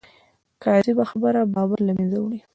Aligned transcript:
کاذبه 0.63 1.03
خبره 1.11 1.41
باور 1.53 1.79
له 1.87 1.91
منځه 1.97 2.17
وړي 2.21 2.39